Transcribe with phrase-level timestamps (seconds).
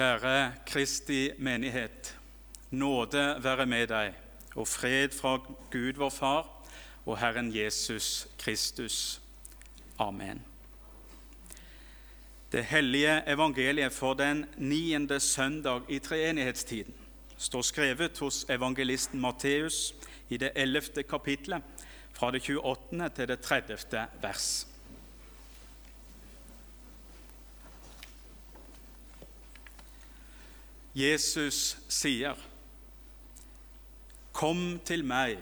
[0.00, 2.16] Kjære Kristi menighet.
[2.70, 4.14] Nåde være med deg,
[4.56, 5.34] og fred fra
[5.70, 6.46] Gud vår Far
[7.04, 9.20] og Herren Jesus Kristus.
[9.98, 10.40] Amen.
[12.52, 16.96] Det hellige evangeliet for den niende søndag i treenighetstiden
[17.36, 19.94] står skrevet hos evangelisten Matteus
[20.30, 21.62] i det ellevte kapitlet,
[22.12, 23.08] fra det 28.
[23.08, 24.06] til det 30.
[24.22, 24.69] vers.
[30.96, 32.34] Jesus sier,
[34.34, 35.38] Kom til meg,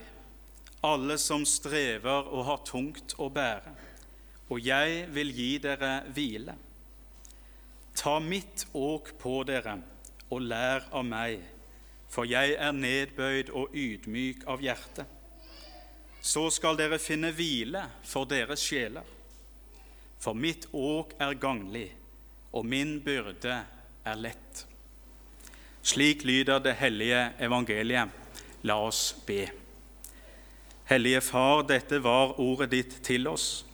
[0.84, 3.73] alle som strever og har tungt å bære,
[4.52, 6.55] og jeg vil gi dere hvile.
[7.97, 9.79] Ta mitt åk på dere
[10.29, 11.41] og lær av meg,
[12.12, 15.09] for jeg er nedbøyd og ydmyk av hjerte.
[16.21, 19.05] Så skal dere finne hvile for deres sjeler.
[20.21, 21.88] For mitt åk er ganglig,
[22.52, 23.62] og min byrde
[24.05, 24.68] er lett.
[25.88, 28.09] Slik lyder det hellige evangeliet.
[28.63, 29.46] La oss be.
[30.85, 33.65] Hellige Far, dette var ordet ditt til oss.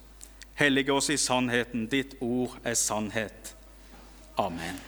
[0.54, 1.88] Hellige oss i sannheten.
[1.90, 3.54] Ditt ord er sannhet.
[4.38, 4.78] Amen.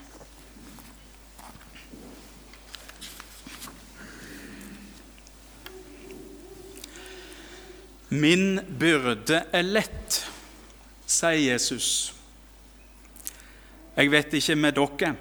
[8.08, 10.22] Min byrde er lett,
[11.10, 11.88] sier Jesus.
[13.96, 15.16] Jeg vet ikke med dere,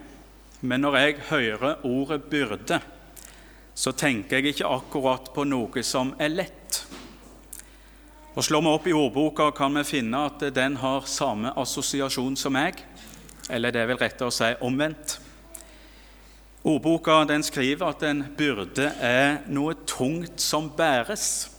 [0.61, 2.79] men når jeg hører ordet byrde,
[3.75, 6.79] så tenker jeg ikke akkurat på noe som er lett.
[8.35, 12.55] Og Slår vi opp i ordboka, kan vi finne at den har samme assosiasjon som
[12.55, 12.81] meg.
[13.49, 15.19] Eller det er vel rettere å si omvendt.
[16.65, 21.51] Ordboka skriver at en byrde er noe tungt som bæres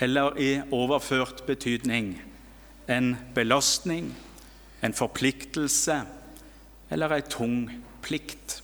[0.00, 2.14] eller i overført betydning
[2.88, 4.14] en belastning,
[4.82, 6.00] en forpliktelse
[6.90, 7.68] eller ei tung
[8.04, 8.60] plikt.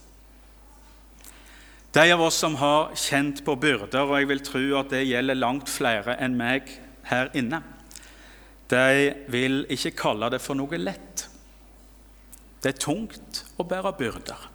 [1.97, 5.39] De av oss som har kjent på byrder, og jeg vil tro at det gjelder
[5.39, 6.69] langt flere enn meg
[7.09, 7.63] her inne,
[8.69, 11.29] de vil ikke kalle det for noe lett.
[12.61, 14.48] Det er tungt å bære byrder.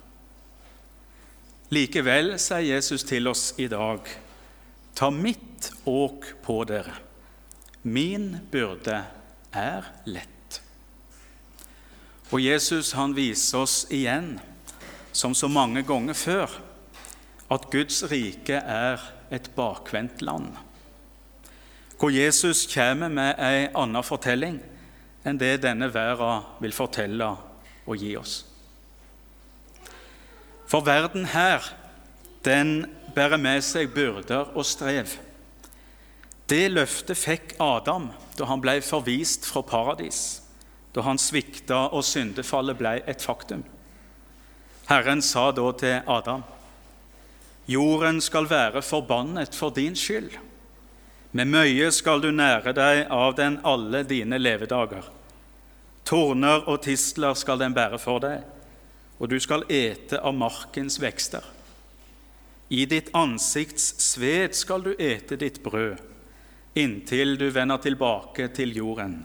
[1.71, 4.09] Likevel sier Jesus til oss i dag
[4.93, 6.93] Ta mitt åk på dere.
[7.81, 8.97] Min byrde
[9.55, 10.40] er lett.
[12.31, 14.37] Og Jesus han viser oss igjen,
[15.11, 16.53] som så mange ganger før,
[17.51, 20.53] at Guds rike er et bakvendt land.
[21.99, 24.61] Hvor Jesus kommer med ei anna fortelling
[25.27, 27.27] enn det denne verden vil fortelle
[27.85, 28.39] og gi oss.
[30.71, 31.65] For verden her,
[32.47, 35.11] den bærer med seg byrder og strev.
[36.49, 38.09] Det løftet fikk Adam
[38.39, 40.40] da han ble forvist fra paradis,
[40.93, 43.63] da han svikta og syndefallet ble et faktum.
[44.89, 46.43] Herren sa da til Adam.:
[47.65, 50.31] Jorden skal være forbannet for din skyld.
[51.31, 55.05] Med møye skal du nære deg av den alle dine levedager.
[56.03, 58.41] Torner og tistler skal den bære for deg,
[59.19, 61.45] og du skal ete av markens vekster.
[62.71, 66.01] I ditt ansikts sved skal du ete ditt brød,
[66.75, 69.21] inntil du vender tilbake til jorden,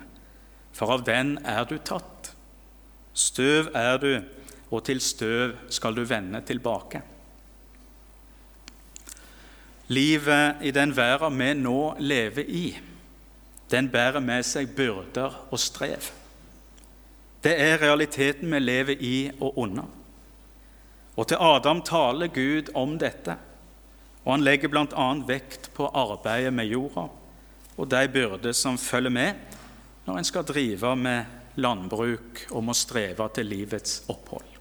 [0.77, 2.33] for av den er du tatt.
[3.17, 4.11] Støv er du,
[4.69, 7.01] og til støv skal du vende tilbake.
[9.89, 12.67] Livet i den verden vi nå lever i,
[13.71, 16.11] den bærer med seg byrder og strev.
[17.43, 19.87] Det er realiteten vi lever i og under.
[21.17, 23.39] Og til Adam taler Gud om dette,
[24.25, 25.07] og han legger bl.a.
[25.27, 27.07] vekt på arbeidet med jorda
[27.77, 29.56] og de byrder som følger med
[30.07, 34.53] når en skal drive med landbruk og må streve til livets opphold.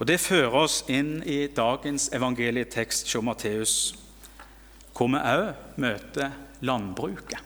[0.00, 3.74] Og Det fører oss inn i dagens evangelietekst hos Matteus,
[4.96, 6.32] hvor vi òg møter
[6.64, 7.40] landbruket.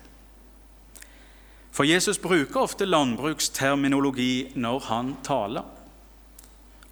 [1.74, 5.66] For Jesus bruker ofte landbruksterminologi når han taler.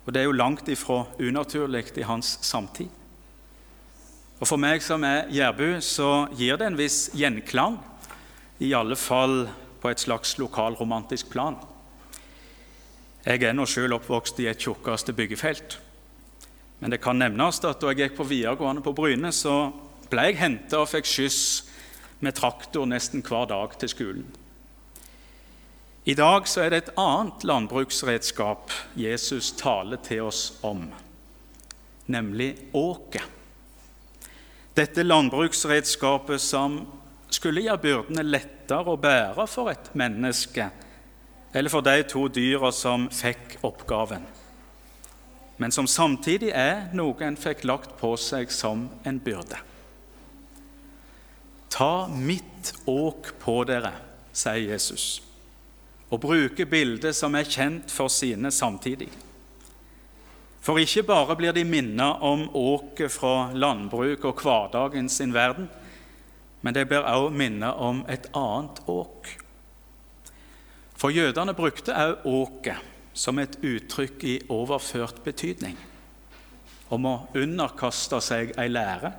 [0.03, 2.91] Og det er jo langt ifra unaturlig i hans samtid.
[4.41, 7.79] Og For meg som er jærbu, så gir det en viss gjenklang,
[8.61, 9.47] i alle fall
[9.83, 11.57] på et slags lokalromantisk plan.
[13.23, 15.79] Jeg er nå selv oppvokst i et tjukkeste byggefelt.
[16.83, 19.71] Men det kan nevnes at da jeg gikk på videregående på Bryne, så
[20.11, 21.43] ble jeg henta og fikk skyss
[22.23, 24.25] med traktor nesten hver dag til skolen.
[26.03, 30.89] I dag så er det et annet landbruksredskap Jesus taler til oss om,
[32.11, 33.23] nemlig åket.
[34.75, 36.81] Dette landbruksredskapet som
[37.43, 40.69] skulle gjøre byrdene lettere å bære for et menneske
[41.53, 44.23] eller for de to dyra som fikk oppgaven.
[45.57, 49.59] men som samtidig er noe en fikk lagt på seg som en byrde.
[51.71, 53.93] Ta mitt åk på dere,
[54.33, 55.23] sier Jesus,
[56.11, 59.11] og bruker bildet som er kjent for sine samtidig.
[60.63, 65.71] For ikke bare blir de minnet om åket fra landbruk og hverdagen sin verden,
[66.63, 69.29] men de blir også minnet om et annet åk.
[70.97, 75.77] For jødene brukte også åket som et uttrykk i overført betydning,
[76.89, 79.11] om å underkaste seg ei lære.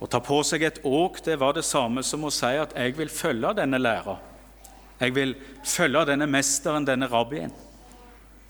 [0.00, 2.96] Å ta på seg et åk det var det samme som å si at 'jeg
[2.96, 4.18] vil følge denne læra'.
[5.00, 5.34] Jeg vil
[5.64, 7.52] følge denne mesteren, denne rabbien.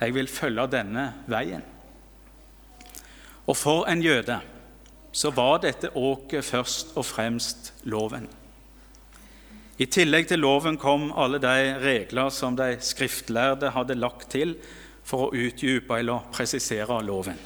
[0.01, 1.63] Jeg vil følge denne veien.
[3.47, 4.41] Og for en jøde
[5.15, 8.27] så var dette åket først og fremst loven.
[9.79, 14.57] I tillegg til loven kom alle de regler som de skriftlærde hadde lagt til
[15.07, 17.39] for å utdype eller presisere loven.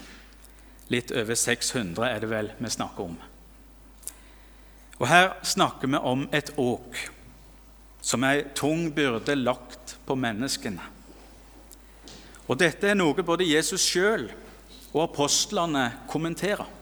[0.88, 3.18] Litt over 600 er det vel vi snakker om.
[4.98, 6.96] Og Her snakker vi om et åk
[8.00, 10.84] som ei tung byrde lagt på menneskene.
[12.48, 14.30] Og Dette er noe både Jesus sjøl
[14.94, 16.77] og apostlene kommenterer.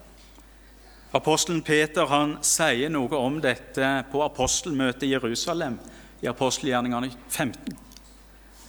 [1.17, 5.79] Apostelen Peter han sier noe om dette på apostelmøtet i Jerusalem
[6.21, 7.79] i apostelgjerningene 15.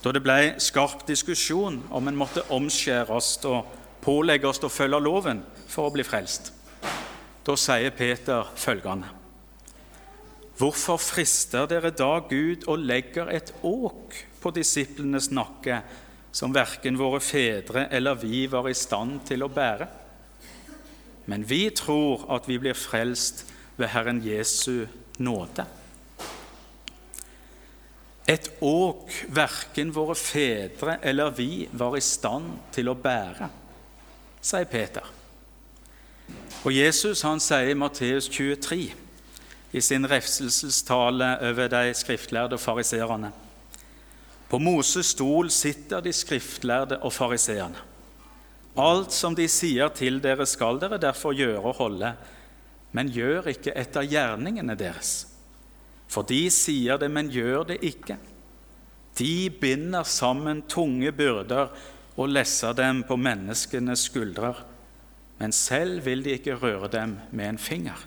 [0.03, 3.73] Da det ble skarp diskusjon om en måtte omskjæres og
[4.05, 6.53] pålegges å følge loven for å bli frelst.
[7.43, 9.11] Da sier Peter følgende.:
[10.57, 15.81] Hvorfor frister dere da Gud og legger et åk på disiplenes nakke
[16.31, 20.06] som verken våre fedre eller vi var i stand til å bære?
[21.27, 23.45] Men vi tror at vi blir frelst
[23.77, 24.85] ved Herren Jesu
[25.19, 25.65] nåde.
[28.27, 33.47] Et åk verken våre fedre eller vi var i stand til å bære,
[34.43, 35.05] sier Peter.
[36.67, 38.81] Og Jesus han sier i Matteus 23
[39.71, 43.31] i sin refselsestale over de skriftlærde og fariseerne
[44.47, 47.86] På Moses stol sitter de skriftlærde og fariseerne.
[48.77, 52.11] Alt som de sier til dere, skal dere derfor gjøre og holde,
[52.93, 55.25] men gjør ikke etter gjerningene deres.
[56.07, 58.19] For de sier det, men gjør det ikke.
[59.17, 61.73] De binder sammen tunge byrder
[62.17, 64.61] og lesser dem på menneskenes skuldrer,
[65.37, 67.97] men selv vil de ikke røre dem med en finger.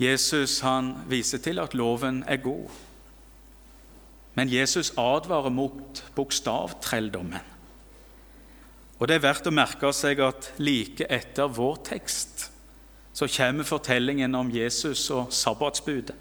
[0.00, 2.72] Jesus han viser til at loven er god,
[4.34, 7.53] men Jesus advarer mot bokstavtrelldommen.
[8.98, 12.50] Og Det er verdt å merke seg at like etter vår tekst
[13.14, 16.16] så kommer fortellingen om Jesus og sabbatsbudet,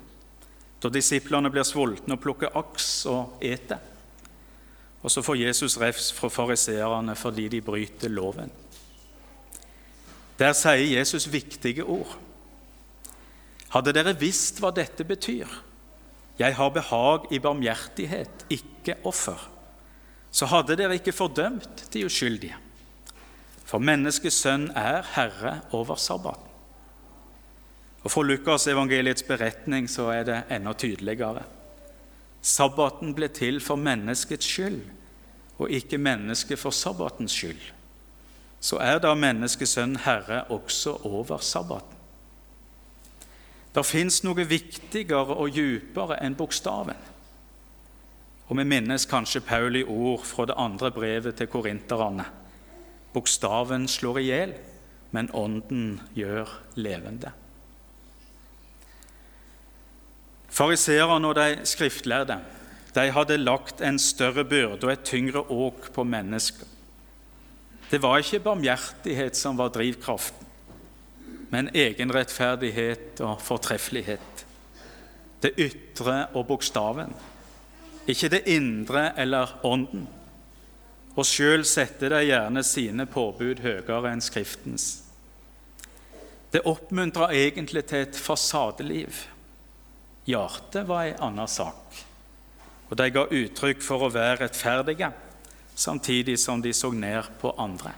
[0.82, 3.80] da disiplene blir sultne og plukker aks og eter.
[5.02, 8.52] Og så får Jesus refs fra fariseerne fordi de bryter loven.
[10.38, 12.14] Der sier Jesus viktige ord.
[13.74, 15.50] Hadde dere visst hva dette betyr,
[16.38, 19.38] jeg har behag i barmhjertighet, ikke offer,
[20.34, 22.58] så hadde dere ikke fordømt de uskyldige.
[23.64, 26.50] For menneskets sønn er herre over sabbaten.
[28.04, 31.46] Og For Lukas' evangeliets beretning så er det enda tydeligere.
[32.42, 34.82] Sabbaten ble til for menneskets skyld,
[35.58, 37.62] og ikke mennesket for sabbatens skyld.
[38.60, 42.00] Så er da menneskets sønn herre også over sabbaten.
[43.74, 47.00] Det fins noe viktigere og djupere enn bokstaven.
[48.48, 52.26] Og vi minnes kanskje Pauli ord fra det andre brevet til korinterne.
[53.14, 54.54] Bokstaven slår i hjel,
[55.14, 57.32] men ånden gjør levende.
[60.54, 62.38] Fariseerne og de skriftlærde
[62.94, 66.68] de hadde lagt en større byrde og et tyngre åk på mennesker.
[67.90, 70.46] Det var ikke barmhjertighet som var drivkraften,
[71.50, 74.46] men egenrettferdighet og fortreffelighet.
[75.42, 77.14] Det ytre og bokstaven,
[78.10, 80.08] ikke det indre eller ånden
[81.14, 84.88] og sjøl setter de gjerne sine påbud høyere enn Skriftens.
[86.54, 89.24] Det oppmuntrer egentlig til et fasadeliv.
[90.30, 91.98] Hjertet var ei anna sak,
[92.90, 95.10] og de ga uttrykk for å være rettferdige,
[95.76, 97.94] samtidig som de så ned på andre.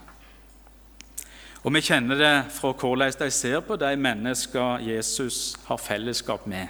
[1.66, 6.68] Og Vi kjenner det fra hvordan de ser på de mennesker Jesus har fellesskap med,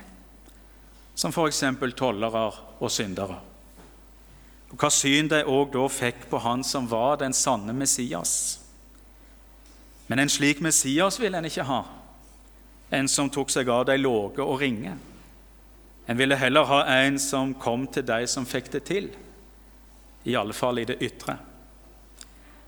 [1.15, 1.63] som f.eks.
[1.95, 2.47] tollere
[2.79, 3.54] og syndere
[4.75, 8.59] og hva syn de òg da fikk på han som var den sanne Messias.
[10.11, 11.85] Men en slik Messias ville en ikke ha,
[12.91, 14.97] en som tok seg av de låge og ringe.
[16.11, 19.07] En ville heller ha en som kom til de som fikk det til,
[20.27, 21.37] i alle fall i det ytre.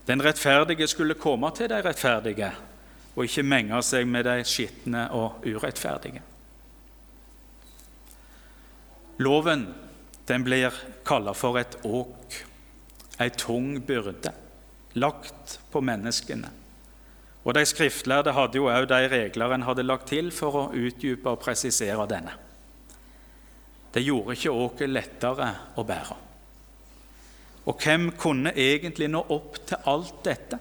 [0.07, 2.53] Den rettferdige skulle komme til de rettferdige
[3.17, 6.23] og ikke menge seg med de skitne og urettferdige.
[9.19, 9.67] Loven
[10.27, 10.73] den blir
[11.07, 12.35] kalla for et åk,
[13.19, 14.33] ei tung byrde,
[14.99, 16.51] lagt på menneskene.
[17.47, 21.31] Og De skriftlærde hadde jo òg de regler en hadde lagt til for å utdype
[21.31, 22.33] og presisere denne.
[23.93, 25.47] Det gjorde ikke åket lettere
[25.79, 26.17] å bære.
[27.67, 30.59] Og hvem kunne egentlig nå opp til alt dette?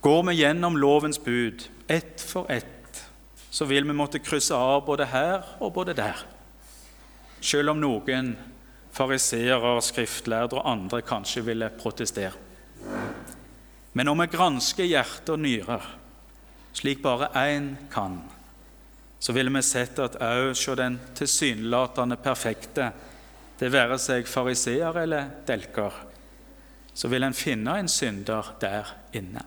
[0.00, 3.04] Går vi gjennom lovens bud ett for ett,
[3.50, 6.24] så vil vi måtte krysse av både her og både der.
[7.40, 8.34] Selv om noen
[8.96, 12.34] fariseere, skriftlærde og andre kanskje ville protestere.
[13.96, 15.84] Men om vi gransker hjerte og nyrer,
[16.76, 18.18] slik bare én kan,
[19.18, 22.90] så ville vi sett at òg hos den tilsynelatende perfekte,
[23.56, 25.94] det være seg fariseer eller delker,
[26.92, 29.44] så vil en finne en synder der inne.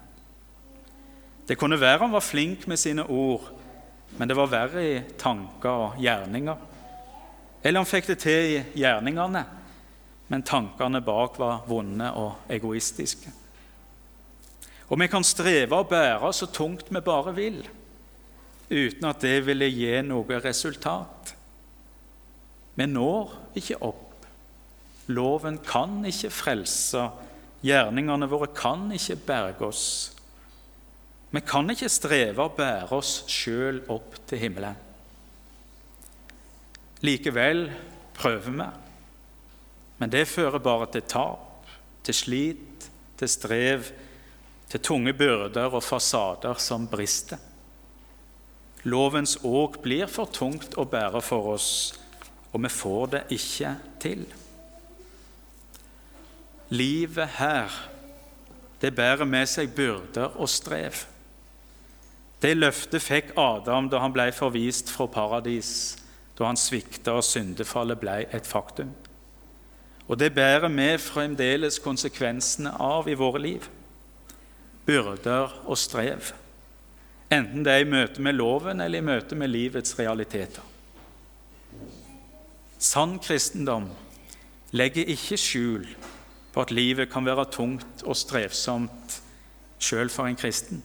[1.46, 3.46] Det kunne være han var flink med sine ord,
[4.18, 6.69] men det var verre i tanker og gjerninger.
[7.64, 9.44] Eller han fikk det til i gjerningene,
[10.30, 13.32] men tankene bak var vonde og egoistiske.
[14.90, 17.60] Og vi kan streve og bære så tungt vi bare vil,
[18.70, 21.34] uten at det ville gi noe resultat.
[22.80, 24.06] Vi når ikke opp.
[25.10, 27.08] Loven kan ikke frelse.
[27.66, 29.88] Gjerningene våre kan ikke berge oss.
[31.30, 34.78] Vi kan ikke streve og bære oss sjøl opp til himmelen.
[37.02, 37.70] Likevel
[38.18, 38.66] prøver vi,
[40.00, 41.68] men det fører bare til tap,
[42.04, 42.90] til slit,
[43.20, 43.92] til strev,
[44.70, 47.40] til tunge byrder og fasader som brister.
[48.84, 51.72] Lovens åk blir for tungt å bære for oss,
[52.52, 54.26] og vi får det ikke til.
[56.70, 57.74] Livet her,
[58.80, 61.04] det bærer med seg byrder og strev.
[62.40, 65.98] Det løftet fikk Adam da han ble forvist fra paradis,
[66.40, 68.94] da han svikta og syndefallet ble et faktum.
[70.08, 73.68] Og det bærer vi fremdeles konsekvensene av i våre liv
[74.90, 76.32] byrder og strev,
[77.30, 80.64] enten det er i møte med loven eller i møte med livets realiteter.
[82.80, 83.90] Sann kristendom
[84.72, 85.86] legger ikke skjul
[86.54, 89.20] på at livet kan være tungt og strevsomt
[89.80, 90.82] sjøl for en kristen.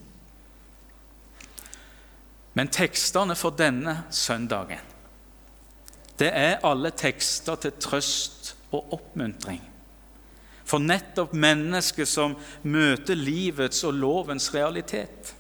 [2.55, 4.83] Men tekstene for denne søndagen
[6.19, 9.63] det er alle tekster til trøst og oppmuntring
[10.65, 15.35] for nettopp mennesket som møter livets og lovens realitet.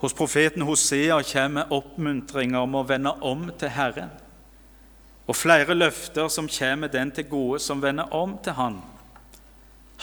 [0.00, 4.10] Hos profeten Hosea kommer oppmuntringer om å vende om til Herren,
[5.28, 8.80] og flere løfter som kommer den til gode som vender om til Han.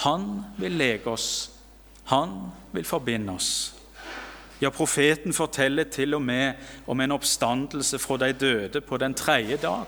[0.06, 1.50] Han vil lege oss,
[2.08, 3.77] han vil forbinde oss.
[4.62, 6.54] Ja, profeten forteller til og med
[6.88, 9.86] om en oppstandelse fra de døde på den tredje dag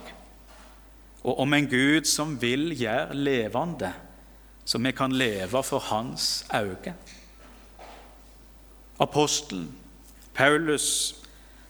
[1.24, 3.92] og om en Gud som vil gjøre levende,
[4.66, 6.94] så vi kan leve for Hans øyne.
[9.00, 9.76] Apostelen
[10.34, 11.16] Paulus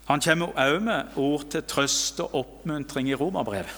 [0.06, 3.76] han kommer også med ord til trøst og oppmuntring i romerbrevet.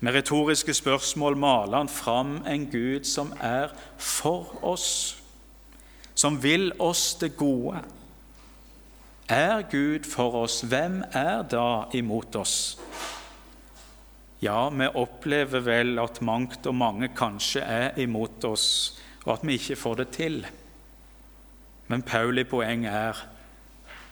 [0.00, 5.16] Med retoriske spørsmål maler han fram en Gud som er for oss,
[6.18, 7.78] som vil oss det gode.
[9.28, 12.78] Er Gud for oss, hvem er da imot oss?
[14.42, 19.58] Ja, vi opplever vel at mangt og mange kanskje er imot oss, og at vi
[19.58, 20.38] ikke får det til.
[21.88, 23.18] Men Pauli poeng er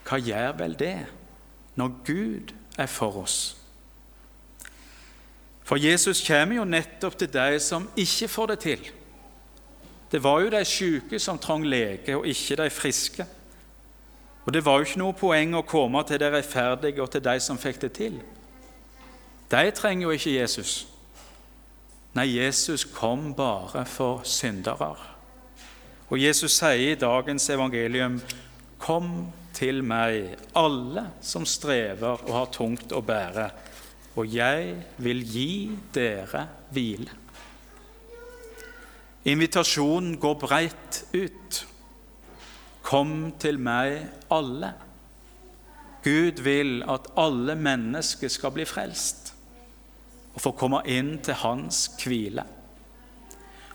[0.07, 0.99] hva gjør vel det
[1.77, 3.39] når Gud er for oss?
[5.67, 8.87] For Jesus kommer jo nettopp til de som ikke får det til.
[10.17, 13.25] Det var jo de syke som trang lege, og ikke de friske.
[14.47, 17.35] Og det var jo ikke noe poeng å komme til de rettferdige og til de
[17.45, 18.15] som fikk det til.
[19.53, 20.87] De trenger jo ikke Jesus.
[22.17, 24.89] Nei, Jesus kom bare for syndere.
[26.09, 28.23] Og Jesus sier i dagens evangelium,
[28.79, 33.51] 'Kom til meg, alle som strever og har tungt å bære,
[34.17, 37.26] og jeg vil gi dere hvile.'
[39.27, 41.63] Invitasjonen går breit ut.
[42.87, 44.73] Kom til meg, alle.
[46.07, 49.33] Gud vil at alle mennesker skal bli frelst
[50.37, 52.45] og få komme inn til hans hvile.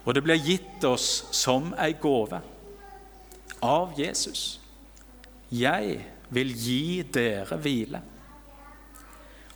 [0.06, 2.40] Og det blir gitt oss som ei gave
[3.66, 4.62] av Jesus.
[5.52, 5.98] Jeg
[6.32, 8.02] vil gi dere hvile.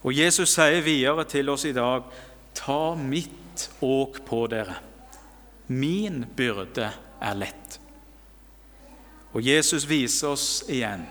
[0.05, 2.03] Og Jesus sier videre til oss i dag,
[2.57, 4.75] ta mitt åk på dere,
[5.67, 6.91] Min byrde
[7.21, 7.79] er lett.
[9.35, 11.03] Og Jesus viser oss igjen,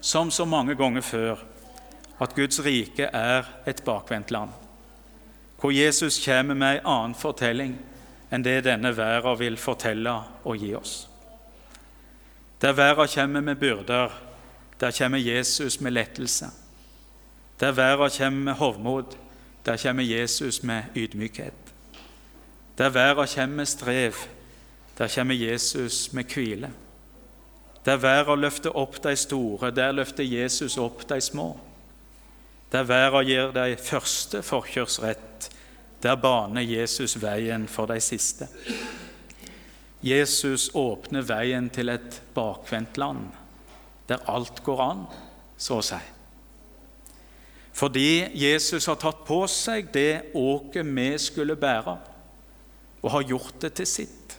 [0.00, 1.42] som så mange ganger før,
[2.22, 4.50] at Guds rike er et bakvendtland,
[5.60, 7.74] hvor Jesus kommer med en annen fortelling
[8.32, 10.14] enn det denne verden vil fortelle
[10.48, 10.94] og gi oss.
[12.62, 14.14] Der verden kommer med byrder,
[14.80, 16.46] der kommer Jesus med lettelse.
[17.60, 19.16] Der verden kommer med hovmod,
[19.66, 21.61] der kommer Jesus med ydmykhet.
[22.78, 24.14] Der verden kommer med strev,
[24.98, 26.70] der kommer Jesus med hvile.
[27.84, 31.56] Der verden løfter opp de store, der løfter Jesus opp de små.
[32.72, 35.50] Der verden gir de første forkjørsrett,
[36.02, 38.48] der baner Jesus veien for de siste.
[40.02, 43.28] Jesus åpner veien til et bakvendt land,
[44.08, 45.04] der alt går an,
[45.58, 46.00] så å si.
[47.72, 51.96] Fordi Jesus har tatt på seg det åket vi skulle bære,
[53.02, 54.36] og har gjort det til sitt.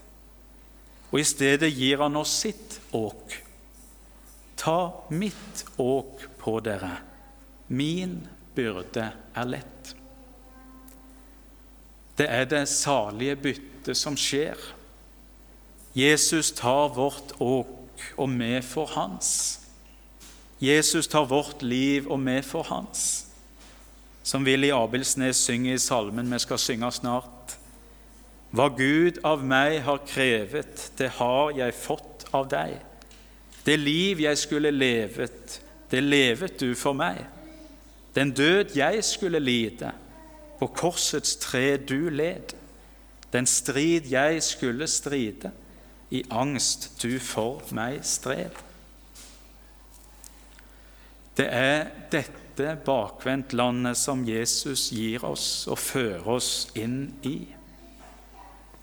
[1.11, 3.35] Og i stedet gir han oss sitt åk.
[4.57, 4.77] Ta
[5.13, 6.95] mitt åk på dere.
[7.67, 8.21] Min
[8.55, 9.93] byrde er lett.
[12.17, 14.57] Det er det salige byttet som skjer.
[15.93, 19.29] Jesus tar vårt åk, og vi får hans.
[20.61, 23.25] Jesus tar vårt liv, og vi får hans.
[24.23, 27.57] Som Willy Abelsnes synger i salmen vi skal synge snart.
[28.53, 32.75] Hva Gud av meg har krevet, det har jeg fått av deg.
[33.65, 35.57] Det liv jeg skulle levet,
[35.89, 37.23] det levet du for meg.
[38.13, 39.89] Den død jeg skulle lide,
[40.59, 42.53] på korsets tre du led.
[43.33, 45.49] Den strid jeg skulle stride,
[46.13, 48.53] i angst du for meg strev.
[51.33, 57.37] Det er dette bakvendtlandet som Jesus gir oss og fører oss inn i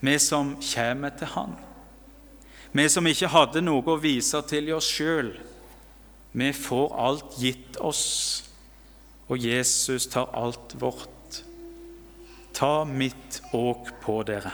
[0.01, 1.55] vi som kommer til Han.
[2.71, 5.33] Vi som ikke hadde noe å vise til i oss sjøl.
[6.31, 8.05] Vi får alt gitt oss,
[9.27, 11.41] og Jesus tar alt vårt.
[12.55, 14.53] Ta mitt åk på dere.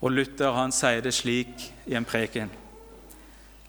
[0.00, 2.50] Og Luther han sier det slik i en preken.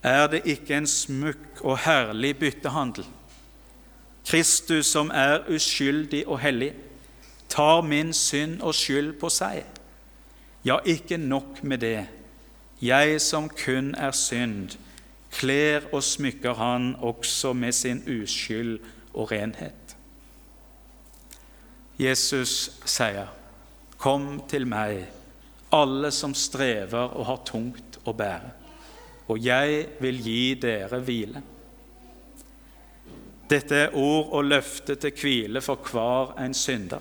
[0.06, 3.08] Er det ikke en smukk og herlig byttehandel?
[4.28, 6.74] Kristus, som er uskyldig og hellig,
[7.50, 9.66] tar min synd og skyld på seg
[10.68, 12.08] ja, ikke nok med det.
[12.82, 14.76] Jeg som kun er synd,
[15.32, 18.80] kler og smykker han også med sin uskyld
[19.14, 19.98] og renhet.
[22.00, 23.28] Jesus sier,
[23.98, 25.08] 'Kom til meg,
[25.72, 28.52] alle som strever og har tungt å bære,
[29.28, 31.42] og jeg vil gi dere hvile.'
[33.50, 37.00] Dette er ord og løfte til hvile for hver en synder.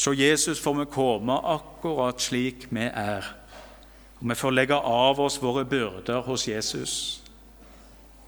[0.00, 3.26] Så Jesus får vi komme akkurat slik vi er.
[4.20, 6.94] Og vi får legge av oss våre byrder hos Jesus,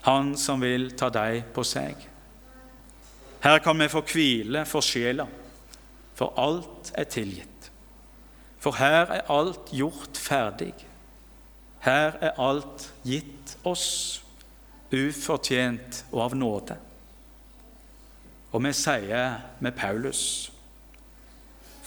[0.02, 1.94] Han som vil ta deg på seg.
[3.40, 5.28] Her kan vi få hvile for sjela,
[6.18, 7.70] for alt er tilgitt.
[8.58, 10.74] For her er alt gjort ferdig.
[11.86, 14.24] Her er alt gitt oss,
[14.90, 16.76] ufortjent og av nåde.
[18.52, 20.50] Og vi sier med Paulus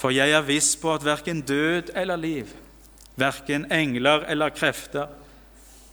[0.06, 2.52] for jeg er viss på at verken død eller liv,
[3.18, 5.08] verken engler eller krefter,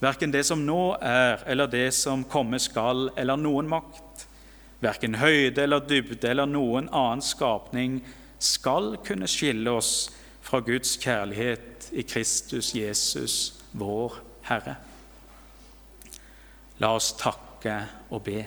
[0.05, 4.27] verken det som nå er eller det som komme skal, eller noen makt,
[4.85, 8.03] verken høyde eller dybde eller noen annen skapning,
[8.37, 10.11] skal kunne skille oss
[10.45, 13.39] fra Guds kjærlighet i Kristus Jesus,
[13.73, 14.21] vår
[14.51, 14.77] Herre.
[16.85, 17.81] La oss takke
[18.13, 18.45] og be.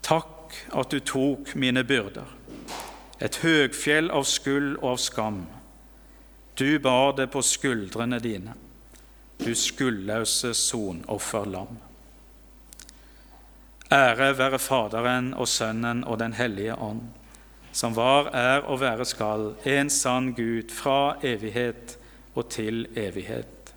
[0.00, 2.37] Takk at du tok mine byrder
[3.18, 5.42] et høgfjell av skyld og av skam.
[6.58, 8.54] Du bar det på skuldrene dine,
[9.38, 11.76] du skuldløse sonofferlam.
[13.94, 17.06] Ære være Faderen og Sønnen og Den hellige ånd,
[17.72, 21.96] som var, er og være skal, en sann Gud, fra evighet
[22.34, 23.72] og til evighet.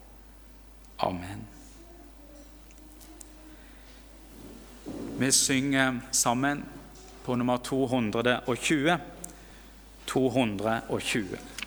[1.00, 1.48] Amen.
[5.20, 6.66] Vi synger sammen
[7.24, 8.98] på nummer 220.
[10.06, 11.61] 220.